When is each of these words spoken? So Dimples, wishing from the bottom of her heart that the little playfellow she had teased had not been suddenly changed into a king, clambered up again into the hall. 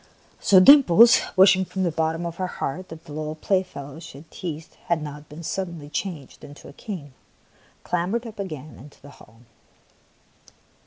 So 0.39 0.59
Dimples, 0.59 1.21
wishing 1.35 1.63
from 1.63 1.83
the 1.83 1.91
bottom 1.91 2.25
of 2.25 2.37
her 2.37 2.47
heart 2.47 2.89
that 2.89 3.05
the 3.05 3.13
little 3.13 3.35
playfellow 3.35 3.99
she 3.99 4.17
had 4.17 4.31
teased 4.31 4.73
had 4.87 4.99
not 4.99 5.29
been 5.29 5.43
suddenly 5.43 5.89
changed 5.89 6.43
into 6.43 6.67
a 6.67 6.73
king, 6.73 7.13
clambered 7.83 8.25
up 8.25 8.39
again 8.39 8.79
into 8.79 8.99
the 8.99 9.11
hall. 9.11 9.41